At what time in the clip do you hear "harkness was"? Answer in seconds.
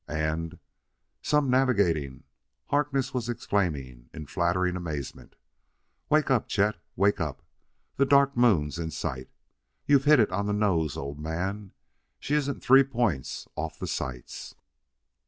2.71-3.29